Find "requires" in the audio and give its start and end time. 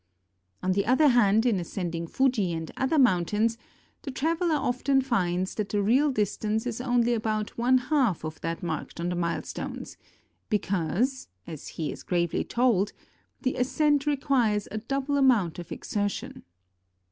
14.07-14.67